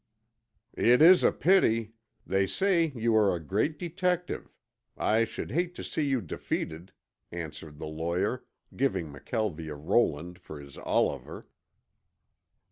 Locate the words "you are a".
2.95-3.39